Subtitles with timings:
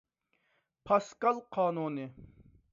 [0.87, 2.11] پاسكال قانۇنى